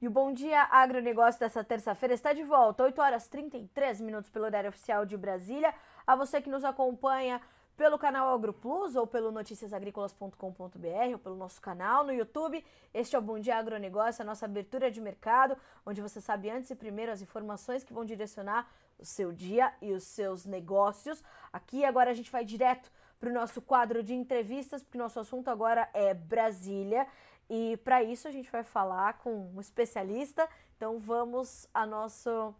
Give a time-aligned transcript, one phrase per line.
[0.00, 4.44] E o Bom Dia Agronegócio dessa terça-feira está de volta, 8 horas 33 minutos pelo
[4.44, 5.74] horário oficial de Brasília.
[6.06, 7.40] A você que nos acompanha
[7.76, 12.64] pelo canal AgroPlus ou pelo noticiasagricolas.com.br ou pelo nosso canal no YouTube.
[12.92, 15.56] Este é o Bom Dia Agronegócio, a nossa abertura de mercado,
[15.86, 19.92] onde você sabe antes e primeiro as informações que vão direcionar o seu dia e
[19.92, 21.22] os seus negócios.
[21.52, 25.48] Aqui agora a gente vai direto para o nosso quadro de entrevistas, porque nosso assunto
[25.48, 27.06] agora é Brasília.
[27.48, 30.48] E para isso a gente vai falar com um especialista.
[30.76, 32.54] Então vamos a nosso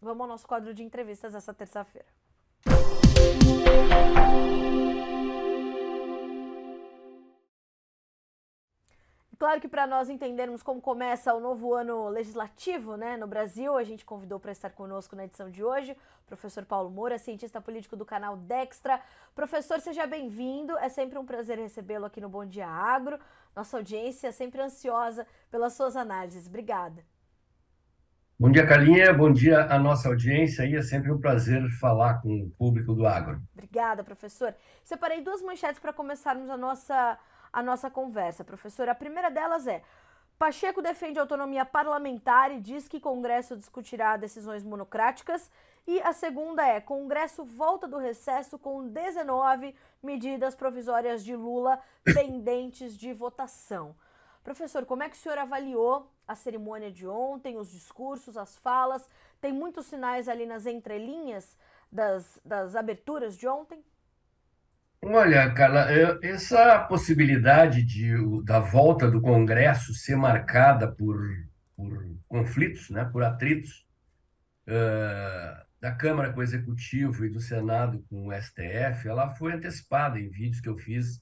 [0.00, 2.08] vamos ao nosso quadro de entrevistas essa terça-feira.
[9.42, 13.82] Claro que para nós entendermos como começa o novo ano legislativo né, no Brasil, a
[13.82, 15.96] gente convidou para estar conosco na edição de hoje
[16.32, 18.98] professor Paulo Moura, cientista político do canal Dextra.
[19.34, 23.18] Professor, seja bem-vindo, é sempre um prazer recebê-lo aqui no Bom Dia Agro.
[23.54, 26.46] Nossa audiência é sempre ansiosa pelas suas análises.
[26.46, 27.04] Obrigada.
[28.40, 29.12] Bom dia, Carlinha.
[29.12, 30.64] Bom dia à nossa audiência.
[30.64, 33.40] E é sempre um prazer falar com o público do agro.
[33.52, 34.54] Obrigada, professor.
[34.82, 37.18] Separei duas manchetes para começarmos a nossa
[37.52, 38.92] a nossa conversa, professora.
[38.92, 39.82] A primeira delas é:
[40.38, 45.50] Pacheco defende autonomia parlamentar e diz que Congresso discutirá decisões monocráticas.
[45.86, 52.96] E a segunda é: Congresso volta do recesso com 19 medidas provisórias de Lula pendentes
[52.96, 53.94] de votação.
[54.42, 59.08] Professor, como é que o senhor avaliou a cerimônia de ontem, os discursos, as falas?
[59.40, 61.56] Tem muitos sinais ali nas entrelinhas
[61.90, 63.84] das, das aberturas de ontem?
[65.04, 65.88] Olha, Carla,
[66.22, 71.20] essa possibilidade de, da volta do Congresso ser marcada por,
[71.76, 73.84] por conflitos, né, por atritos
[74.68, 80.20] uh, da Câmara com o Executivo e do Senado com o STF, ela foi antecipada
[80.20, 81.16] em vídeos que eu fiz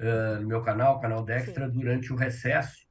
[0.00, 1.72] uh, no meu canal, canal Dextra, Sim.
[1.72, 2.84] durante o recesso.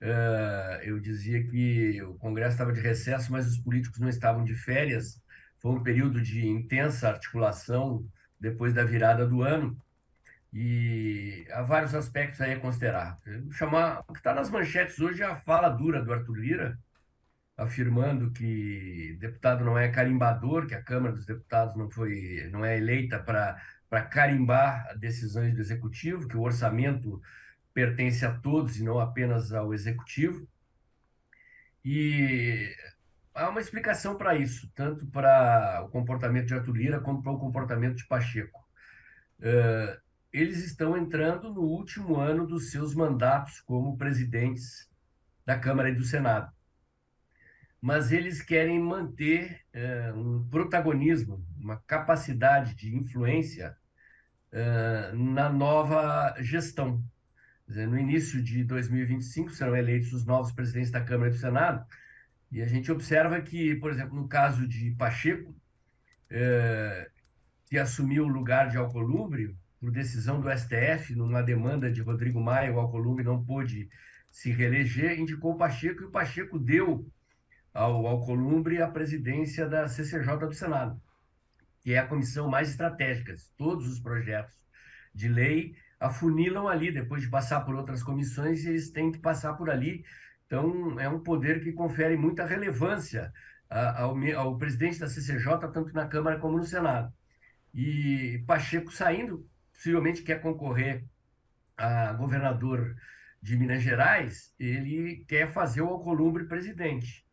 [0.00, 4.54] Uh, eu dizia que o Congresso estava de recesso, mas os políticos não estavam de
[4.54, 5.20] férias.
[5.58, 8.06] Foi um período de intensa articulação
[8.38, 9.76] depois da virada do ano.
[10.52, 13.18] E há vários aspectos aí a considerar.
[13.50, 16.78] Chamar, o que está nas manchetes hoje é a fala dura do Arthur Lira,
[17.56, 22.76] afirmando que deputado não é carimbador, que a Câmara dos Deputados não foi, não é
[22.76, 27.22] eleita para para carimbar decisões do executivo, que o orçamento
[27.72, 30.46] pertence a todos e não apenas ao executivo.
[31.84, 32.74] E
[33.32, 37.38] há uma explicação para isso, tanto para o comportamento de Arthur Lira como para o
[37.38, 38.66] comportamento de Pacheco.
[40.32, 44.90] Eles estão entrando no último ano dos seus mandatos como presidentes
[45.44, 46.55] da Câmara e do Senado.
[47.86, 53.76] Mas eles querem manter uh, um protagonismo, uma capacidade de influência
[54.50, 57.00] uh, na nova gestão.
[57.64, 61.86] Dizer, no início de 2025 serão eleitos os novos presidentes da Câmara e do Senado,
[62.50, 65.54] e a gente observa que, por exemplo, no caso de Pacheco,
[66.28, 67.08] é,
[67.66, 72.72] que assumiu o lugar de Alcolumbre, por decisão do STF, numa demanda de Rodrigo Maia,
[72.72, 73.88] o Alcolumbre não pôde
[74.28, 77.08] se reeleger, indicou o Pacheco e o Pacheco deu
[77.76, 81.00] ao Alcolumbre a presidência da CCJ do Senado,
[81.80, 83.34] que é a comissão mais estratégica.
[83.56, 84.54] Todos os projetos
[85.14, 89.70] de lei afunilam ali, depois de passar por outras comissões, eles têm que passar por
[89.70, 90.04] ali
[90.46, 93.32] então, é um poder que confere muita relevância
[93.68, 97.12] ao, ao presidente da CCJ, tanto na Câmara como no Senado.
[97.74, 101.04] E Pacheco saindo, possivelmente quer concorrer
[101.76, 102.96] a governador
[103.42, 107.25] de Minas Gerais, ele quer fazer o Alcolumbre presidente.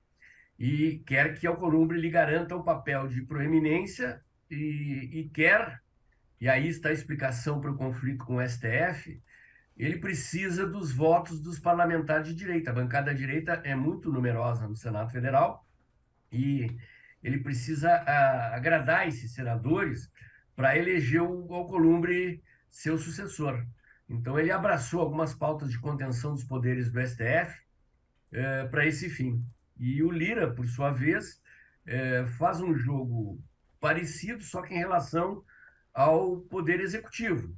[0.63, 5.84] E quer que Alcolumbre lhe garanta o papel de proeminência e, e quer,
[6.40, 9.22] e aí está a explicação para o conflito com o STF,
[9.75, 12.72] ele precisa dos votos dos parlamentares de direita.
[12.72, 15.68] A bancada direita é muito numerosa no Senado Federal
[16.31, 16.74] e
[17.22, 20.09] ele precisa a, agradar esses senadores
[20.56, 23.62] para eleger o Alcolumbre seu sucessor.
[24.07, 27.54] Então, ele abraçou algumas pautas de contenção dos poderes do STF
[28.31, 29.45] é, para esse fim.
[29.78, 31.42] E o Lira, por sua vez,
[31.86, 33.42] é, faz um jogo
[33.80, 35.44] parecido, só que em relação
[35.94, 37.56] ao poder executivo.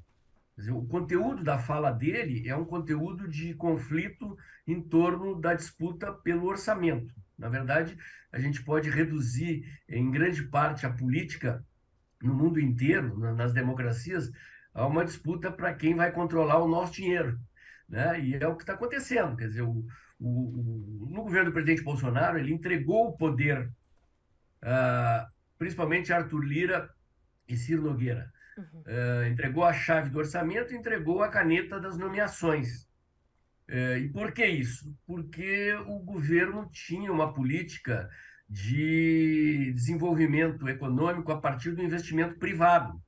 [0.57, 6.13] Dizer, o conteúdo da fala dele é um conteúdo de conflito em torno da disputa
[6.13, 7.13] pelo orçamento.
[7.37, 7.97] Na verdade,
[8.31, 11.63] a gente pode reduzir em grande parte a política
[12.21, 14.31] no mundo inteiro, nas democracias,
[14.73, 17.37] a uma disputa para quem vai controlar o nosso dinheiro.
[17.87, 18.19] Né?
[18.21, 19.35] E é o que está acontecendo.
[19.35, 19.85] Quer dizer, o,
[20.19, 23.69] o, o, no governo do presidente Bolsonaro, ele entregou o poder,
[24.63, 25.27] uh,
[25.57, 26.89] principalmente Arthur Lira
[27.47, 28.31] e Ciro Nogueira.
[28.57, 28.81] Uhum.
[28.81, 32.87] Uh, entregou a chave do orçamento, entregou a caneta das nomeações.
[33.67, 34.95] É, e por que isso?
[35.07, 38.07] Porque o governo tinha uma política
[38.47, 43.01] de desenvolvimento econômico a partir do investimento privado.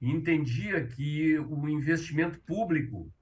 [0.00, 3.12] E entendia que o investimento público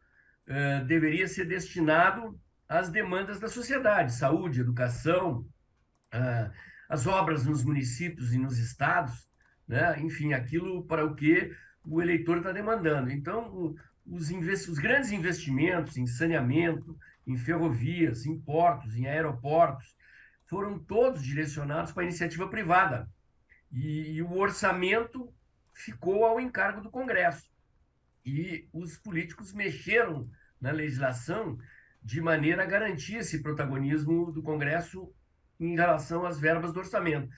[0.47, 5.47] eh, deveria ser destinado às demandas da sociedade, saúde, educação,
[6.15, 6.53] uh,
[6.89, 9.29] as obras nos municípios e nos estados,
[9.67, 10.01] né?
[10.01, 11.53] enfim, aquilo para o que
[11.85, 13.11] o eleitor está demandando.
[13.11, 13.75] Então,
[14.07, 19.97] os, os grandes investimentos em saneamento, em ferrovias, em portos, em aeroportos,
[20.47, 23.09] foram todos direcionados para a iniciativa privada.
[23.71, 25.31] E, e, o orçamento
[25.75, 27.51] ficou ao encargo do Congresso.
[28.25, 30.29] E os políticos mexeram
[30.59, 31.59] na legislação
[32.09, 35.13] de maneira a garantir esse protagonismo do Congresso
[35.61, 37.29] em relação às verbas do orçamento.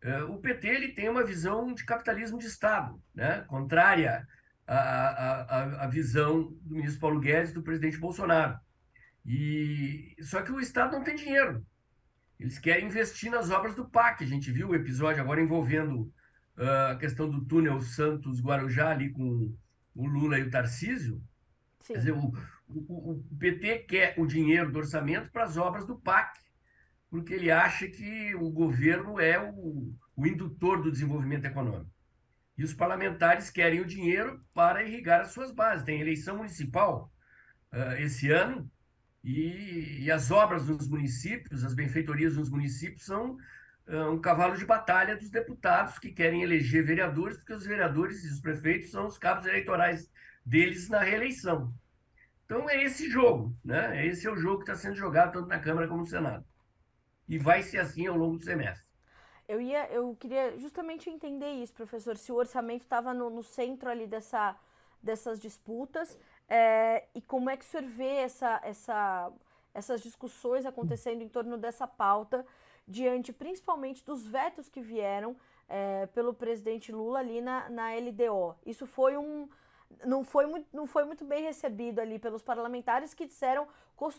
[0.00, 3.40] Eh, o PT ele tem uma visão de capitalismo de Estado, né?
[3.48, 4.24] contrária
[4.64, 8.56] à, à, à visão do ministro Paulo Guedes e do presidente Bolsonaro.
[9.26, 11.66] E só que o Estado não tem dinheiro.
[12.38, 14.22] Eles querem investir nas obras do PAC.
[14.22, 16.12] A gente viu o episódio agora envolvendo
[16.56, 19.52] uh, a questão do túnel Santos-Guarujá ali com
[19.96, 21.20] o Lula e o Tarcísio.
[21.80, 21.94] Sim.
[21.94, 22.32] Quer dizer, o,
[22.78, 26.38] o, PT quer o dinheiro do orçamento para as obras do PAC,
[27.10, 31.90] porque ele acha que o governo é o, o indutor do desenvolvimento econômico.
[32.56, 35.84] E os parlamentares querem o dinheiro para irrigar as suas bases.
[35.84, 37.12] Tem eleição municipal
[37.72, 38.70] uh, esse ano,
[39.24, 43.36] e, e, as obras nos municípios, as benfeitorias nos municípios, são
[43.86, 48.28] uh, um cavalo de batalha dos deputados que querem eleger vereadores, porque os vereadores e
[48.28, 50.10] os prefeitos são os cabos eleitorais
[50.44, 51.72] deles na reeleição.
[52.52, 54.06] Então é esse jogo, né?
[54.06, 56.44] Esse é o jogo que está sendo jogado tanto na Câmara como no Senado.
[57.26, 58.86] E vai ser assim ao longo do semestre.
[59.48, 63.88] Eu ia, eu queria justamente entender isso, professor, se o orçamento estava no, no, centro
[63.88, 64.54] ali dessa,
[65.02, 69.32] dessas disputas é, e como é que o senhor vê essa, essa,
[69.72, 72.44] essas discussões acontecendo em torno dessa pauta
[72.86, 75.34] diante principalmente dos vetos que vieram
[75.70, 78.56] é, pelo presidente Lula ali na, na LDO.
[78.66, 79.48] Isso foi um,
[80.04, 83.66] não foi, muito, não foi muito bem recebido ali pelos parlamentares que disseram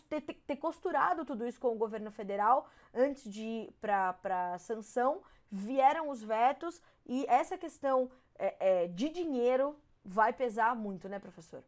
[0.08, 5.22] ter, ter costurado tudo isso com o governo federal antes de ir para sanção.
[5.50, 11.62] Vieram os vetos e essa questão é, é, de dinheiro vai pesar muito, né, professor?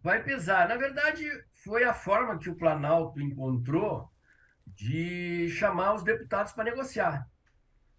[0.00, 0.68] Vai pesar.
[0.68, 4.10] Na verdade, foi a forma que o Planalto encontrou
[4.66, 7.28] de chamar os deputados para negociar.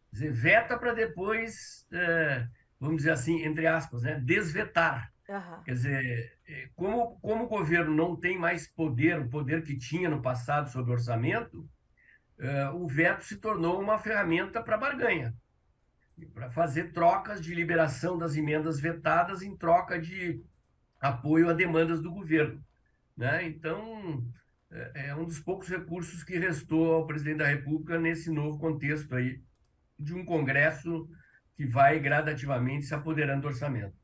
[0.09, 1.87] Quer dizer, veta para depois.
[1.91, 2.47] É
[2.79, 5.11] vamos dizer assim, entre aspas, né, desvetar.
[5.27, 5.63] Uhum.
[5.63, 10.09] Quer dizer, é, como, como o governo não tem mais poder, o poder que tinha
[10.09, 11.59] no passado sobre o orçamento,
[12.39, 15.33] uh, o veto se tornou uma ferramenta para barganha,
[16.33, 20.43] para fazer trocas de liberação das emendas vetadas em troca de
[20.99, 22.63] apoio a demandas do governo.
[23.15, 23.45] Né?
[23.45, 24.25] Então,
[24.71, 29.15] é, é um dos poucos recursos que restou ao presidente da República nesse novo contexto
[29.15, 29.41] aí
[29.99, 31.07] de um Congresso
[31.55, 33.95] que vai gradativamente se apoderando do orçamento.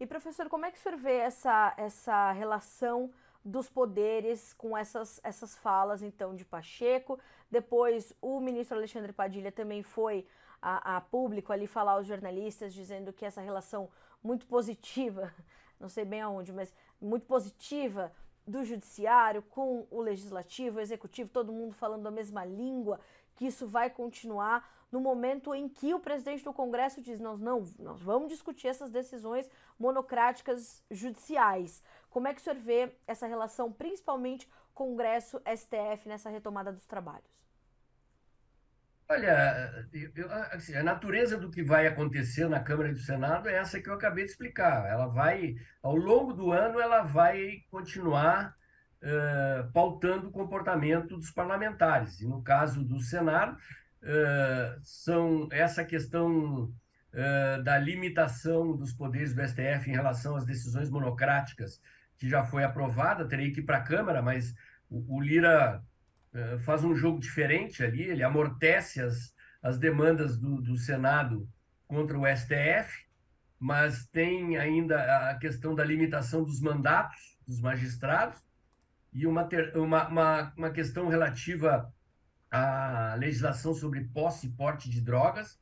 [0.00, 3.12] E professor, como é que o senhor vê essa, essa relação
[3.44, 7.18] dos poderes com essas, essas falas, então, de Pacheco?
[7.50, 10.26] Depois, o ministro Alexandre Padilha também foi
[10.60, 13.88] a, a público ali falar aos jornalistas, dizendo que essa relação
[14.22, 15.32] muito positiva,
[15.78, 18.12] não sei bem aonde, mas muito positiva
[18.46, 23.00] do judiciário com o legislativo, o executivo, todo mundo falando a mesma língua,
[23.36, 27.64] que isso vai continuar no momento em que o presidente do Congresso diz: nós não,
[27.78, 31.82] nós vamos discutir essas decisões monocráticas judiciais.
[32.10, 37.32] Como é que o senhor vê essa relação, principalmente Congresso-STF, nessa retomada dos trabalhos?
[39.08, 43.54] Olha, eu, assim, a natureza do que vai acontecer na Câmara e do Senado é
[43.54, 44.86] essa que eu acabei de explicar.
[44.88, 48.54] Ela vai, ao longo do ano, ela vai continuar
[49.02, 52.20] uh, pautando o comportamento dos parlamentares.
[52.20, 53.56] E no caso do Senado,
[54.82, 56.72] são essa questão
[57.12, 61.80] uh, da limitação dos poderes do STF em relação às decisões monocráticas,
[62.18, 64.54] que já foi aprovada, teria que ir para a Câmara, mas
[64.88, 65.82] o, o Lira
[66.34, 71.48] uh, faz um jogo diferente ali, ele amortece as, as demandas do, do Senado
[71.86, 73.06] contra o STF,
[73.58, 78.42] mas tem ainda a questão da limitação dos mandatos dos magistrados
[79.12, 81.92] e uma, ter, uma, uma, uma questão relativa
[82.52, 85.58] a legislação sobre posse e porte de drogas.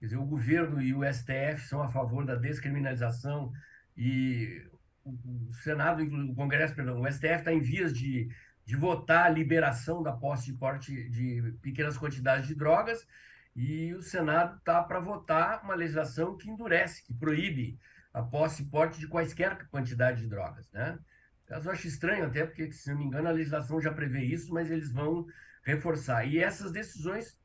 [0.00, 3.52] Quer dizer, o governo e o STF são a favor da descriminalização
[3.96, 4.66] e
[5.04, 8.28] o Senado, o Congresso, perdão, o STF está em vias de,
[8.66, 13.06] de votar a liberação da posse e porte de pequenas quantidades de drogas
[13.54, 17.78] e o Senado está para votar uma legislação que endurece, que proíbe
[18.12, 20.98] a posse e porte de quaisquer quantidade de drogas, né?
[21.48, 24.70] Eu acho estranho até, porque, se não me engano, a legislação já prevê isso, mas
[24.70, 25.26] eles vão
[25.62, 26.24] reforçar.
[26.26, 27.38] E essas decisões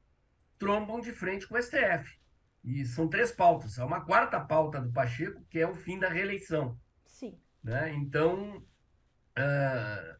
[0.58, 2.18] trombam de frente com o STF.
[2.64, 3.80] E são três pautas.
[3.80, 6.78] Há uma quarta pauta do Pacheco, que é o fim da reeleição.
[7.06, 7.40] Sim.
[7.64, 7.94] Né?
[7.94, 10.18] Então, uh,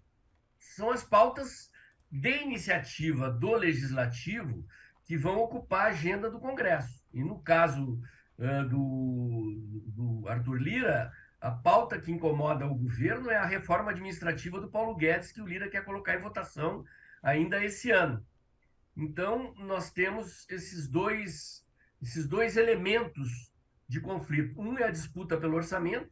[0.60, 1.70] são as pautas
[2.10, 4.66] de iniciativa do Legislativo
[5.04, 7.04] que vão ocupar a agenda do Congresso.
[7.14, 8.00] E no caso
[8.38, 14.60] uh, do, do Arthur Lira, a pauta que incomoda o governo é a reforma administrativa
[14.60, 16.84] do Paulo Guedes, que o Lira quer colocar em votação
[17.22, 18.26] ainda esse ano.
[18.96, 21.64] Então, nós temos esses dois,
[22.02, 23.52] esses dois elementos
[23.88, 24.60] de conflito.
[24.60, 26.12] Um é a disputa pelo orçamento,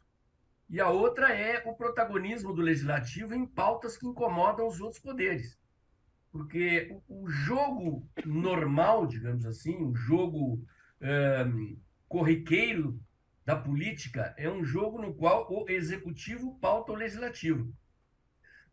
[0.70, 5.60] e a outra é o protagonismo do legislativo em pautas que incomodam os outros poderes.
[6.32, 10.64] Porque o, jogo normal, digamos assim, o jogo
[11.02, 13.00] um, corriqueiro
[13.46, 17.72] da política é um jogo no qual o executivo pauta o legislativo.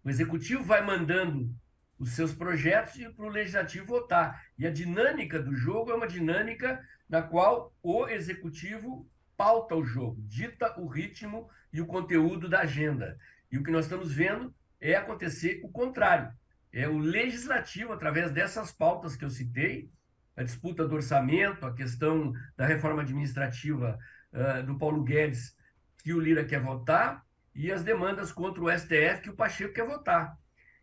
[0.02, 1.54] O executivo vai mandando
[2.02, 4.44] os seus projetos e para o legislativo votar.
[4.58, 10.20] E a dinâmica do jogo é uma dinâmica na qual o executivo pauta o jogo,
[10.26, 13.16] dita o ritmo e o conteúdo da agenda.
[13.52, 16.32] E o que nós estamos vendo é acontecer o contrário.
[16.72, 19.88] É o legislativo, através dessas pautas que eu citei,
[20.36, 23.96] a disputa do orçamento, a questão da reforma administrativa
[24.32, 25.56] uh, do Paulo Guedes,
[26.02, 29.86] que o Lira quer votar, e as demandas contra o STF, que o Pacheco quer
[29.86, 30.36] votar.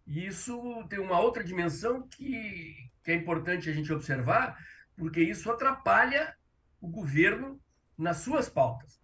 [0.09, 4.57] E isso tem uma outra dimensão que, que é importante a gente observar,
[4.97, 6.35] porque isso atrapalha
[6.81, 7.61] o governo
[7.95, 8.99] nas suas pautas.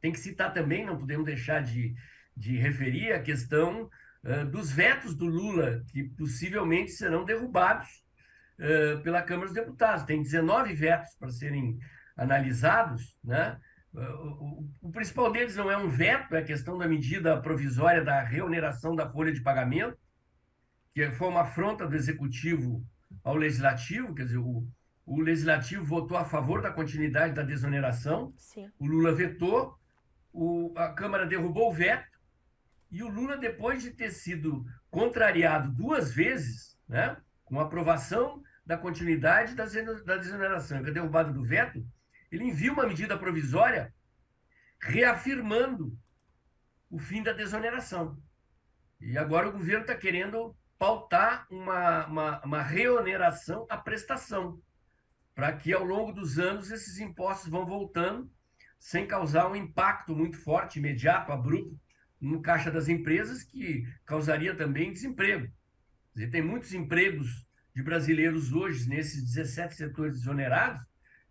[0.00, 1.94] Tem que citar também, não podemos deixar de,
[2.34, 3.90] de referir a questão
[4.24, 8.02] uh, dos vetos do Lula, que possivelmente serão derrubados
[8.58, 10.04] uh, pela Câmara dos Deputados.
[10.04, 11.78] Tem 19 vetos para serem
[12.16, 13.60] analisados, né?
[13.92, 18.22] O, o, principal deles não é um veto, é a questão da medida provisória da
[18.22, 19.98] reoneração da folha de pagamento,
[20.94, 22.84] que foi uma afronta do executivo
[23.24, 24.66] ao legislativo, quer dizer, o,
[25.06, 28.70] o legislativo votou a favor da continuidade da desoneração, Sim.
[28.78, 29.74] o Lula vetou,
[30.32, 32.18] o, a Câmara derrubou o veto,
[32.90, 38.76] e o Lula, depois de ter sido contrariado duas vezes, né, com a aprovação da
[38.76, 39.64] continuidade da,
[40.04, 41.84] da desoneração e com a derrubada do veto,
[42.30, 43.94] ele envia uma medida provisória
[44.80, 45.98] reafirmando
[46.90, 48.20] o fim da desoneração.
[49.00, 54.60] E agora o governo está querendo pautar uma, uma, uma reoneração à prestação,
[55.34, 58.30] para que ao longo dos anos esses impostos vão voltando
[58.78, 61.78] sem causar um impacto muito forte, imediato, abrupto,
[62.20, 65.52] no caixa das empresas, que causaria também desemprego.
[66.14, 70.82] Dizer, tem muitos empregos de brasileiros hoje nesses 17 setores desonerados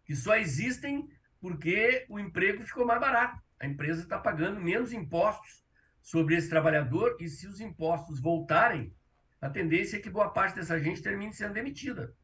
[0.08, 1.08] que só existem
[1.40, 3.40] porque o emprego ficou mais barato.
[3.60, 5.64] A empresa está pagando menos impostos
[6.02, 8.96] sobre esse trabalhador e se os impostos voltarem,
[9.42, 12.16] a tendência é que boa parte dessa gente termine sendo demitida.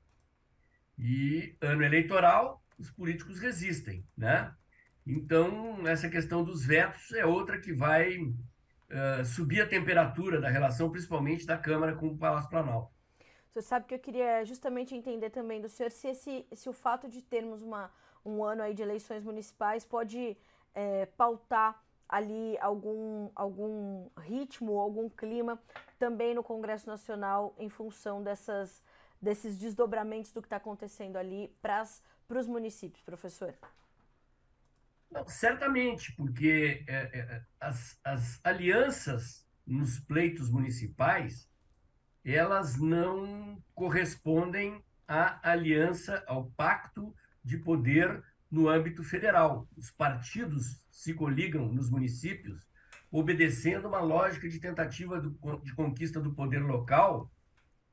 [0.97, 4.53] E ano eleitoral, os políticos resistem, né?
[5.05, 10.89] Então, essa questão dos vetos é outra que vai uh, subir a temperatura da relação,
[10.89, 12.92] principalmente da Câmara com o Palácio Planalto.
[13.53, 17.07] Você sabe que eu queria justamente entender também do senhor se, esse, se o fato
[17.07, 17.91] de termos uma,
[18.25, 20.35] um ano aí de eleições municipais pode
[20.73, 21.79] é, pautar
[22.09, 25.61] ali algum, algum ritmo, algum clima
[25.99, 28.81] também no Congresso Nacional em função dessas,
[29.21, 31.85] desses desdobramentos do que está acontecendo ali para
[32.29, 33.53] os municípios, professor?
[35.11, 41.47] Não, certamente, porque é, é, as, as alianças nos pleitos municipais
[42.23, 47.13] elas não correspondem à aliança, ao pacto
[47.43, 49.67] de poder no âmbito federal.
[49.75, 52.65] Os partidos se coligam nos municípios
[53.11, 57.31] obedecendo uma lógica de tentativa de conquista do poder local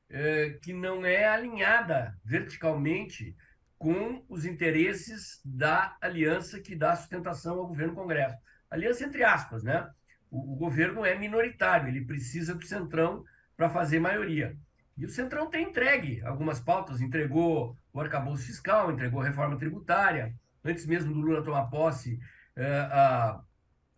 [0.09, 3.35] eh, que não é alinhada verticalmente
[3.77, 8.35] com os interesses da aliança que dá sustentação ao governo Congresso.
[8.69, 9.89] Aliança entre aspas, né?
[10.29, 13.23] O governo é minoritário, ele precisa do centrão
[13.61, 14.57] para fazer maioria.
[14.97, 20.33] E o Centrão tem entregue algumas pautas, entregou o arcabouço fiscal, entregou a reforma tributária,
[20.65, 22.19] antes mesmo do Lula tomar posse,
[22.55, 23.39] é, a,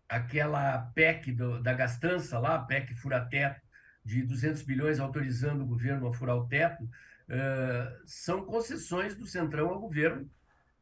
[0.06, 3.58] aquela PEC do, da gastança lá, PEC fura-teto,
[4.04, 6.86] de 200 bilhões autorizando o governo a furar o teto,
[7.26, 10.30] é, são concessões do Centrão ao governo,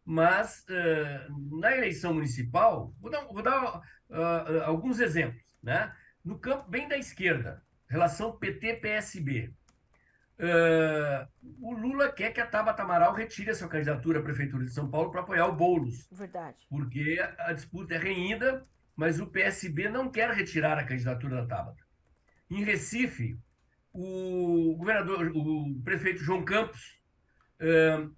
[0.05, 3.81] mas é, na eleição municipal, vou dar, vou dar
[4.65, 5.95] alguns exemplos, né?
[6.25, 7.63] No campo bem da esquerda,
[7.93, 9.53] relação PT-PSB.
[10.39, 11.29] Uh, ah,
[11.61, 14.91] o Lula quer que a Tabata Amaral retire a sua candidatura à Prefeitura de São
[14.91, 16.09] Paulo para apoiar o Boulos.
[16.11, 16.67] Verdade.
[16.69, 21.83] Porque a disputa é renhida mas o PSB não quer retirar a candidatura da Tabata.
[22.51, 23.39] Em Recife,
[23.93, 27.01] o governador, o prefeito João Campos,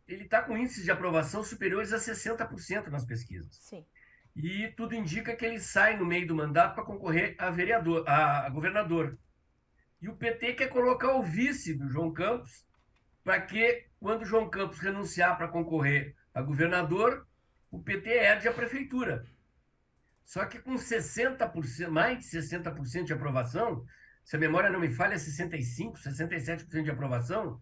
[0.06, 3.56] ele está com índices de aprovação superiores a 60% nas pesquisas.
[3.60, 3.84] Sim.
[4.34, 8.48] E tudo indica que ele sai no meio do mandato para concorrer a vereador, a
[8.50, 9.16] governador.
[10.04, 12.66] E o PT quer colocar o vice do João Campos
[13.24, 17.26] para que, quando o João Campos renunciar para concorrer a governador,
[17.70, 19.24] o PT herde a prefeitura.
[20.22, 23.82] Só que com 60%, mais de 60% de aprovação,
[24.22, 27.58] se a memória não me falha, 65%, 67% de aprovação,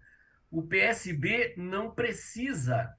[0.50, 2.92] o PSB não precisa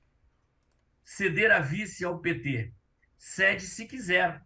[1.04, 2.74] ceder a vice ao PT.
[3.18, 4.42] Cede se quiser.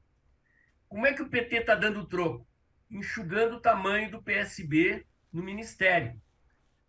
[0.89, 2.46] Como é que o PT está dando troco?
[2.89, 6.19] Enxugando o tamanho do PSB no ministério.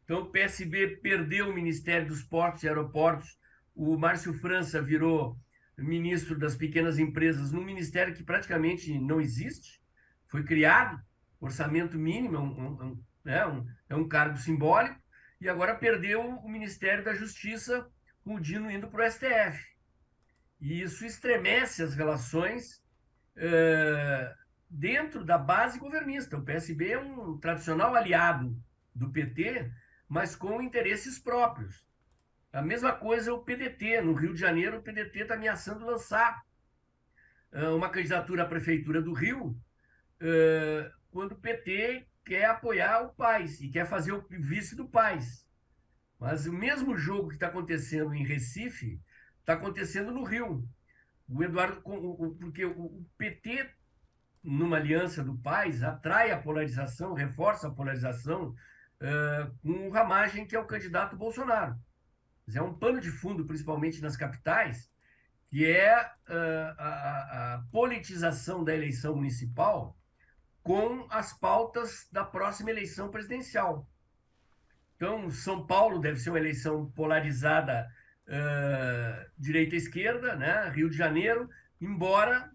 [0.04, 3.38] Então, o PSB perdeu o Ministério dos Portos e Aeroportos,
[3.74, 5.38] o Márcio França virou
[5.76, 9.80] ministro das pequenas empresas num ministério que praticamente não existe,
[10.26, 11.00] foi criado,
[11.40, 15.00] orçamento mínimo, é um, um, é um, é um cargo simbólico,
[15.40, 17.88] e agora perdeu o Ministério da Justiça
[18.24, 19.64] com o Dino indo para o STF.
[20.60, 22.82] E isso estremece as relações
[24.68, 26.36] dentro da base governista.
[26.36, 28.56] O PSB é um tradicional aliado
[28.94, 29.70] do PT,
[30.08, 31.86] mas com interesses próprios.
[32.52, 34.00] A mesma coisa é o PDT.
[34.00, 36.42] No Rio de Janeiro, o PDT está ameaçando lançar
[37.52, 43.60] uh, uma candidatura à Prefeitura do Rio, uh, quando o PT quer apoiar o Paz
[43.60, 45.46] e quer fazer o vice do Paz.
[46.18, 49.00] Mas o mesmo jogo que está acontecendo em Recife
[49.40, 50.68] está acontecendo no Rio.
[51.28, 51.80] O Eduardo,
[52.40, 53.70] porque o PT,
[54.50, 60.56] numa aliança do Paz, atrai a polarização, reforça a polarização uh, com o Ramagem, que
[60.56, 61.76] é o candidato Bolsonaro
[62.56, 64.90] é um pano de fundo, principalmente nas capitais,
[65.50, 69.96] que é uh, a, a, politização da eleição municipal
[70.62, 73.88] com as pautas da próxima eleição presidencial.
[74.96, 77.88] Então, São Paulo deve ser uma eleição polarizada
[78.26, 80.68] uh, direita-esquerda, né?
[80.70, 81.48] Rio de Janeiro,
[81.80, 82.50] embora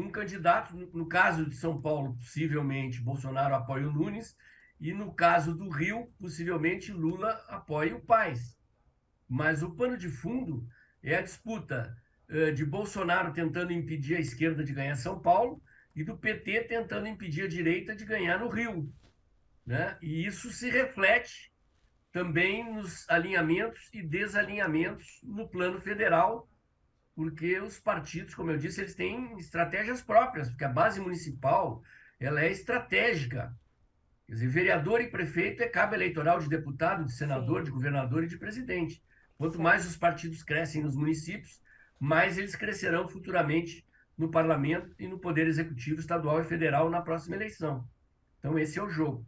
[0.00, 4.36] um candidato, no caso de São Paulo, possivelmente Bolsonaro apoie o Nunes,
[4.80, 8.58] e no caso do Rio, possivelmente Lula apoie o Paes.
[9.28, 10.66] Mas o pano de fundo
[11.02, 11.96] é a disputa
[12.28, 15.62] uh, de Bolsonaro tentando impedir a esquerda de ganhar São Paulo
[15.94, 18.92] e do PT tentando impedir a direita de ganhar no Rio.
[19.66, 19.96] Né?
[20.00, 21.52] E isso se reflete
[22.10, 26.49] também nos alinhamentos e desalinhamentos no plano federal,
[27.20, 31.82] porque os partidos, como eu disse, eles têm estratégias próprias, porque a base municipal
[32.18, 33.54] ela é estratégica.
[34.26, 37.64] Quer dizer, vereador e prefeito é cabo eleitoral de deputado, de senador, Sim.
[37.66, 39.04] de governador e de presidente.
[39.36, 41.60] Quanto mais os partidos crescem nos municípios,
[41.98, 47.36] mais eles crescerão futuramente no parlamento e no poder executivo estadual e federal na próxima
[47.36, 47.86] eleição.
[48.38, 49.26] Então, esse é o jogo.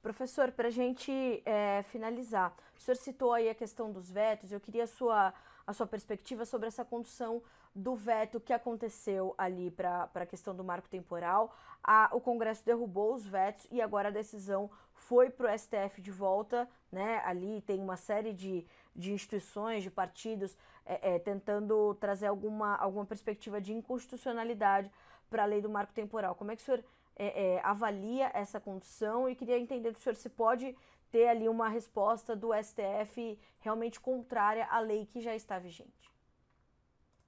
[0.00, 4.60] Professor, para a gente é, finalizar, o senhor citou aí a questão dos vetos, eu
[4.60, 5.34] queria a sua,
[5.70, 7.42] a sua perspectiva sobre essa condução
[7.74, 11.54] do veto que aconteceu ali para a questão do marco temporal.
[11.82, 16.10] A, o Congresso derrubou os vetos e agora a decisão foi para o STF de
[16.10, 17.22] volta, né?
[17.24, 23.06] Ali tem uma série de, de instituições, de partidos, é, é, tentando trazer alguma, alguma
[23.06, 24.90] perspectiva de inconstitucionalidade
[25.30, 26.34] para a lei do marco temporal.
[26.34, 26.84] Como é que o senhor
[27.16, 30.76] é, é, avalia essa condição e queria entender do senhor se pode
[31.10, 36.10] ter ali uma resposta do STF realmente contrária à lei que já está vigente.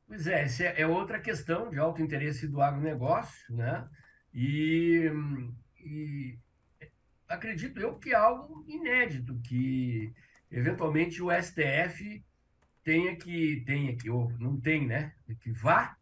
[0.07, 3.89] Pois é, essa é outra questão de alto interesse do agronegócio, né?
[4.35, 5.11] E,
[5.79, 6.39] e
[7.29, 10.13] acredito eu que é algo inédito, que
[10.51, 12.25] eventualmente o STF
[12.85, 15.15] tenha que, tenha que, ou não tem, né?
[15.41, 15.97] Que vá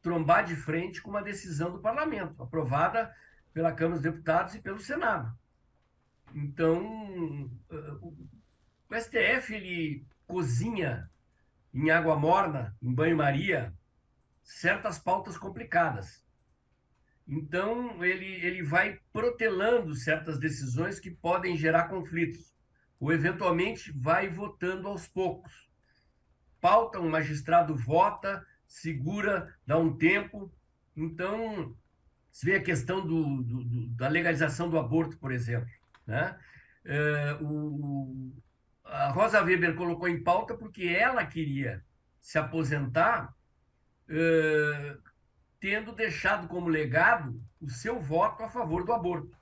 [0.00, 3.14] trombar de frente com uma decisão do parlamento, aprovada
[3.52, 5.32] pela Câmara dos Deputados e pelo Senado.
[6.34, 7.50] Então,
[8.88, 11.10] o STF ele cozinha
[11.72, 13.72] em água morna, em banho-maria,
[14.42, 16.24] certas pautas complicadas.
[17.26, 22.52] Então, ele, ele vai protelando certas decisões que podem gerar conflitos
[22.98, 25.68] ou eventualmente vai votando aos poucos.
[26.60, 30.52] Pauta, um magistrado vota, segura, dá um tempo.
[30.96, 31.74] Então,
[32.30, 35.68] se vê a questão do, do, do, da legalização do aborto, por exemplo.
[36.12, 36.38] Né?
[36.84, 38.34] É, o,
[38.84, 41.82] a Rosa Weber colocou em pauta porque ela queria
[42.20, 43.34] se aposentar,
[44.10, 44.96] é,
[45.58, 49.34] tendo deixado como legado o seu voto a favor do aborto.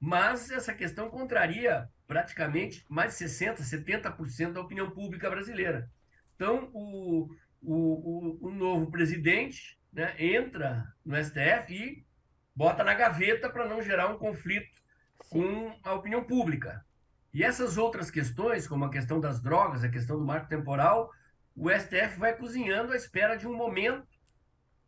[0.00, 5.88] Mas essa questão contraria praticamente mais de 60%, 70% da opinião pública brasileira.
[6.34, 7.28] Então, o,
[7.62, 12.04] o, o, o novo presidente né, entra no STF e
[12.56, 14.79] bota na gaveta para não gerar um conflito.
[15.28, 16.84] Com a opinião pública.
[17.32, 21.10] E essas outras questões, como a questão das drogas, a questão do marco temporal,
[21.54, 24.08] o STF vai cozinhando à espera de um momento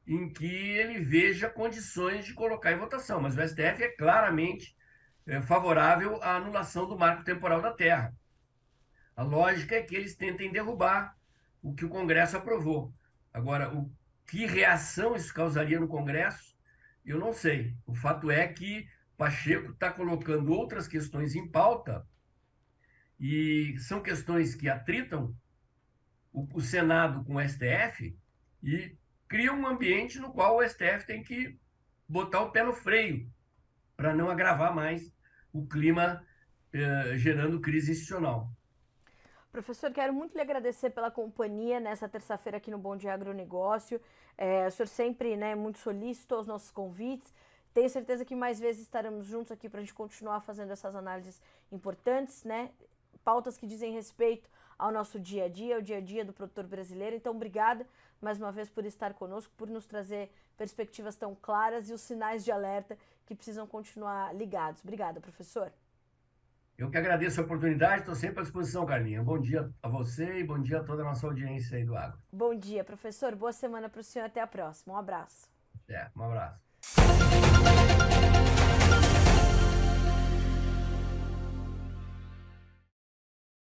[0.07, 3.21] em que ele veja condições de colocar em votação.
[3.21, 4.77] Mas o STF é claramente
[5.27, 8.13] é, favorável à anulação do marco temporal da Terra.
[9.15, 11.17] A lógica é que eles tentem derrubar
[11.63, 12.93] o que o Congresso aprovou.
[13.33, 13.91] Agora, o
[14.27, 16.57] que reação isso causaria no Congresso,
[17.05, 17.77] eu não sei.
[17.87, 22.07] O fato é que Pacheco está colocando outras questões em pauta
[23.19, 25.35] e são questões que atritam
[26.33, 28.17] o, o Senado com o STF
[28.63, 28.97] e
[29.29, 31.59] criam um ambiente no qual o STF tem que
[32.09, 33.31] botar o pé no freio
[33.97, 35.15] para não agravar mais
[35.53, 36.27] o clima
[36.73, 38.51] eh, gerando crise institucional.
[39.53, 44.01] Professor, quero muito lhe agradecer pela companhia nessa terça-feira aqui no Bom Dia Agronegócio.
[44.37, 47.35] É, o senhor sempre né, muito solícito aos nossos convites.
[47.75, 51.41] Tenho certeza que mais vezes estaremos juntos aqui para a gente continuar fazendo essas análises
[51.71, 52.71] importantes, né?
[53.25, 56.67] Pautas que dizem respeito ao nosso dia a dia, ao dia a dia do produtor
[56.67, 57.17] brasileiro.
[57.17, 57.87] Então, obrigada
[58.21, 62.45] mais uma vez por estar conosco, por nos trazer perspectivas tão claras e os sinais
[62.45, 64.83] de alerta que precisam continuar ligados.
[64.83, 65.73] Obrigada, professor.
[66.79, 69.23] Eu que agradeço a oportunidade, estou sempre à disposição, Carlinha.
[69.23, 72.19] Bom dia a você e bom dia a toda a nossa audiência aí do Agro.
[72.33, 73.35] Bom dia, professor.
[73.37, 74.27] Boa semana para o senhor.
[74.27, 74.95] Até a próxima.
[74.95, 75.49] Um abraço.
[75.89, 77.22] É, um abraço.